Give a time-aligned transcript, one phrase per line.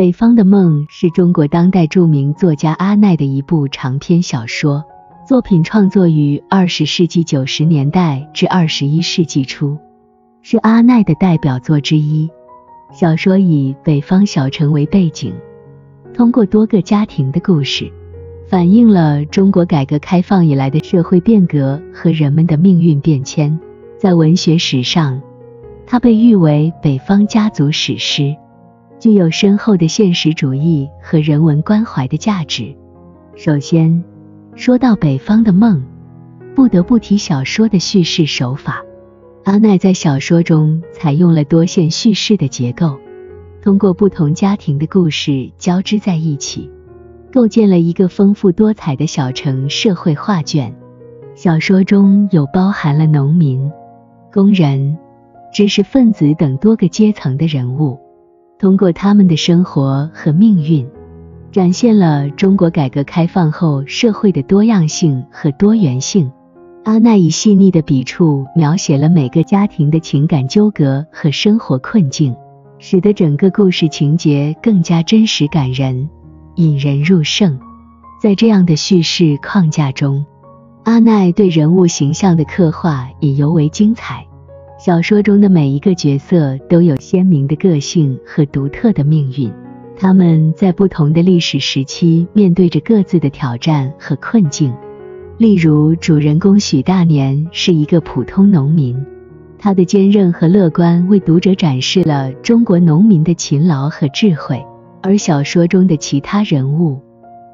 [0.00, 4.82] 北方的梦》是中国当代著名作家阿奈的一部长篇小说，
[5.28, 9.76] 作品创作于二十世纪九十年代至二十一世纪初，
[10.40, 12.30] 是阿奈的代表作之一。
[12.94, 15.34] 小说以北方小城为背景，
[16.14, 17.92] 通过多个家庭的故事，
[18.48, 23.60] 反映了中国改革开放以来的社会变革和人们的命运变迁。
[23.98, 25.20] 在文学史上，
[25.86, 28.34] 它被誉为北方家族史诗。
[29.00, 32.76] 具有深厚的现实主义和人文关怀的价值。
[33.34, 34.04] 首先，
[34.54, 35.82] 说到北方的梦，
[36.54, 38.84] 不得不提小说的叙事手法。
[39.44, 42.98] 阿奈在小说中采用了多线叙事的结构，
[43.62, 46.70] 通过不同家庭的故事交织在一起，
[47.32, 50.74] 构建了一个丰富多彩的小城社会画卷。
[51.34, 53.72] 小说中有包含了农民、
[54.30, 54.98] 工人、
[55.54, 57.98] 知识分子等多个阶层的人物。
[58.60, 60.86] 通过他们的生活和命运，
[61.50, 66.30] 展现了中国改革开放后社会的多样性和多元性。
[66.84, 72.36] 阿奈以细腻的笔触描写了每个家庭的情感纠葛和生活困境，
[72.78, 76.10] 使得整个故事情节更加真实感人，
[76.56, 77.58] 引人入胜。
[78.20, 80.26] 在这样的叙事框架中，
[80.84, 84.26] 阿奈对人物形象的刻画也尤为精彩。
[84.82, 89.52] 小说中的每一个角色都有鲜明的个性和独特的命运，
[89.94, 94.72] 他们在不同的历史时期面对着各自的挑战和困境。
[95.36, 98.96] 例如，主人公许大年是一个普通农民，
[99.58, 104.64] 他的坚韧和乐观为读者展示了中国农民的勤劳和智慧。
[105.02, 106.98] 而小说中的其他人物，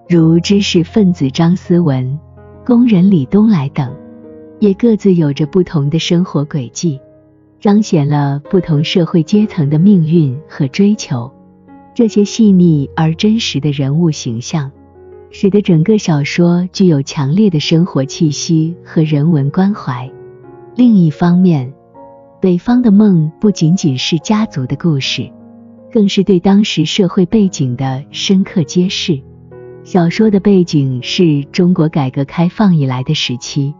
[0.09, 2.21] 如知识分子张思文、
[2.65, 3.93] 工人李东来等，
[4.61, 7.01] 也各自有着不同的生活轨迹。
[7.61, 11.33] 彰显了不同社会阶层的命运和追求。
[11.95, 14.71] 这些细腻而真实的人物形象，
[15.31, 20.11] 使得整个小说具有强烈的生活气息和人文关怀。
[20.75, 21.73] 另一方面，
[22.39, 25.31] 《北方的梦》不仅仅是家族的故事，
[25.91, 29.19] 更是对当时社会背景的深刻揭示。
[29.83, 33.75] 小说的背景是中国改革开放以来的时期，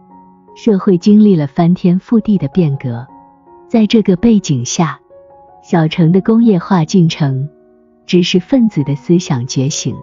[0.55, 3.05] 社会经历了翻天覆地的变革。
[3.69, 4.97] 在这个背景下，
[5.61, 7.49] 小城的工业化进程、
[8.05, 9.93] 知识分子的思想觉醒、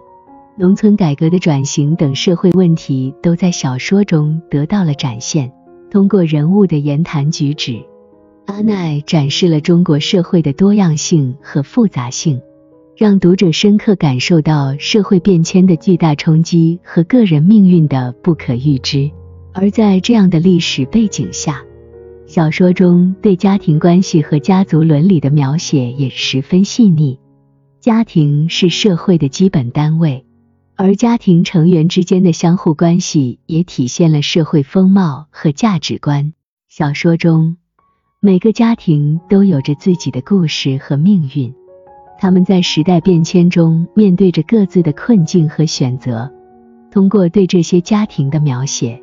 [0.55, 5.51] 农村改革的转型等社会问题，都在小说中得到了展现。
[5.89, 7.83] 通过人物的言谈举止，
[8.45, 12.39] 阿奈展示了中国社会的多样性和复杂性，
[12.95, 19.09] 让读者深刻感受到社会变迁的巨大冲击和个人命运的不可预知。
[19.53, 21.63] 而在这样的历史背景下，
[22.27, 27.19] 小说中对家庭关系和家族伦理的描写也十分细腻。
[27.79, 30.25] 家庭是社会的基本单位，
[30.75, 36.33] 而家庭成员之间的相互关系也体现了社会风貌和价值观。
[36.67, 37.57] 小说中
[38.19, 41.53] 每个家庭都有着自己的故事和命运，
[42.19, 46.33] 他们在时代变迁中面对着各自的困境和选择。
[46.91, 48.99] 通过对这些家庭的描写。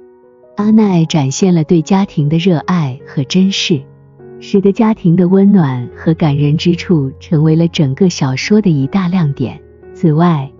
[0.56, 3.80] 阿奈展现了对家庭的热爱和珍视，
[4.38, 9.58] 使得家庭的温暖和感人之处成为了整个小说的一大亮点。
[9.94, 10.50] 此外，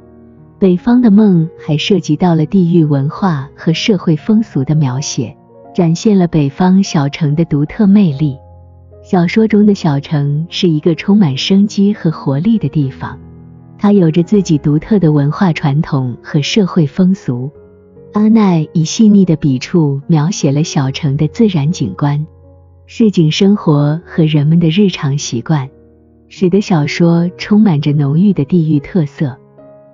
[0.59, 5.37] 《北方的梦》还涉及到了地域文化和社会风俗的描写，
[5.75, 8.39] 展现了北方小城的独特魅力。
[9.03, 13.19] 小说中的小城是一个充满生机和活力的地方，
[13.77, 17.51] 它有着自己独特的文化传统和社会风俗。
[18.13, 22.27] 阿奈以细腻的笔触描写了小城的自然景观、
[22.85, 25.71] 市井生活和人们的日常习惯，
[26.29, 29.39] 使得小说充满着浓郁的地域特色。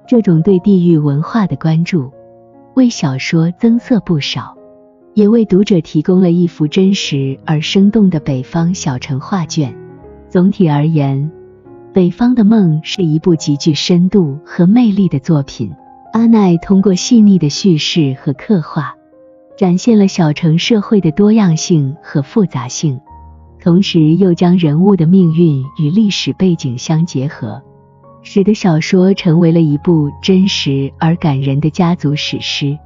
[0.08, 2.10] 这种对地域文化的关注，
[2.74, 4.56] 为小说增色不少，
[5.14, 9.72] 也为读者提供了一幅真实而生动的北方小城画卷。
[10.28, 11.30] 总体而言，
[11.92, 15.70] 《北方的梦》是一部极具深度和魅力的作品。
[16.18, 18.96] 阿奈通过细腻的叙事和刻画，
[19.56, 22.98] 展现了小城社会的多样性和复杂性，
[23.62, 27.62] 同时又将人物的命运与历史背景相结合，
[28.24, 32.76] 使得小说成为了一部真实而感人的家族史诗。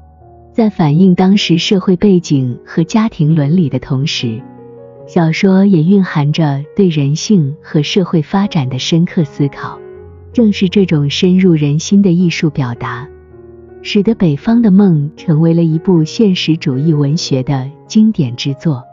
[0.52, 4.42] 在反映当时社会背景和家庭伦理的同时，
[5.06, 9.78] 小说也蕴含着对人性和社会发展的深刻思考。
[10.34, 13.08] 正是这种深入人心的艺术表达。
[13.82, 18.91] 使得《北方的梦》成为了一部现实主义文学的经典之作。